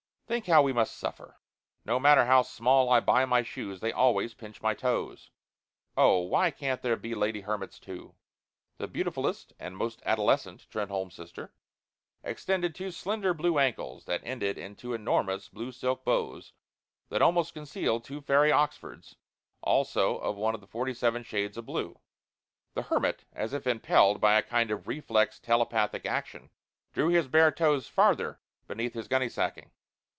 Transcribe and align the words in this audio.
Think 0.31 0.45
how 0.45 0.61
we 0.63 0.71
must 0.71 0.95
suffer 0.95 1.41
no 1.83 1.99
matter 1.99 2.23
how 2.23 2.43
small 2.43 2.89
I 2.89 3.01
buy 3.01 3.25
my 3.25 3.43
shoes 3.43 3.81
they 3.81 3.91
always 3.91 4.33
pinch 4.33 4.61
my 4.61 4.73
toes. 4.73 5.29
Oh, 5.97 6.19
why 6.19 6.51
can't 6.51 6.81
there 6.81 6.95
be 6.95 7.13
lady 7.13 7.41
hermits, 7.41 7.77
too!" 7.79 8.15
The 8.77 8.87
beautifulest 8.87 9.51
and 9.59 9.75
most 9.75 10.01
adolescent 10.05 10.67
Trenholme 10.69 11.11
sister 11.11 11.53
extended 12.23 12.73
two 12.73 12.91
slender 12.91 13.33
blue 13.33 13.59
ankles 13.59 14.05
that 14.05 14.21
ended 14.23 14.57
in 14.57 14.77
two 14.77 14.93
enormous 14.93 15.49
blue 15.49 15.69
silk 15.73 16.05
bows 16.05 16.53
that 17.09 17.21
almost 17.21 17.53
concealed 17.53 18.05
two 18.05 18.21
fairy 18.21 18.53
Oxfords, 18.53 19.17
also 19.61 20.17
of 20.19 20.37
one 20.37 20.55
of 20.55 20.61
the 20.61 20.65
forty 20.67 20.93
seven 20.93 21.23
shades 21.23 21.57
of 21.57 21.65
blue. 21.65 21.99
The 22.73 22.83
hermit, 22.83 23.25
as 23.33 23.51
if 23.51 23.67
impelled 23.67 24.21
by 24.21 24.35
a 24.35 24.41
kind 24.43 24.71
of 24.71 24.87
reflex 24.87 25.39
telepathic 25.41 26.05
action, 26.05 26.51
drew 26.93 27.09
his 27.09 27.27
bare 27.27 27.51
toes 27.51 27.89
farther 27.89 28.39
beneath 28.65 28.93
his 28.93 29.09
gunny 29.09 29.27
sacking. 29.27 29.71